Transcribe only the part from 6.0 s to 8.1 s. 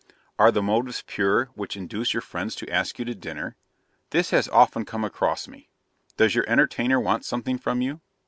Does your entertainer want something from you?